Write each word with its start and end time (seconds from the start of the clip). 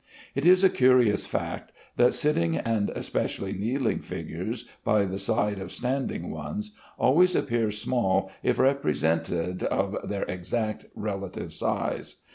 It 0.33 0.47
is 0.47 0.63
a 0.63 0.69
curious 0.71 1.27
fact, 1.27 1.71
that 1.95 2.15
sitting 2.15 2.57
and 2.57 2.89
especially 2.95 3.53
kneeling 3.53 3.99
figures 3.99 4.67
by 4.83 5.05
the 5.05 5.19
side 5.19 5.59
of 5.59 5.71
standing 5.71 6.31
ones 6.31 6.73
always 6.97 7.35
appear 7.35 7.69
small 7.69 8.31
if 8.41 8.57
represented 8.57 9.61
of 9.61 9.95
their 10.09 10.23
exact 10.23 10.85
relative 10.95 11.53
size. 11.53 12.15